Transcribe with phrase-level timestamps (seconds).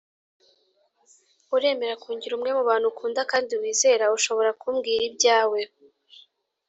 [1.55, 5.59] uremera kungira umwe mu bantu ukunda kandi wizera ushobora kumbwira ibyawe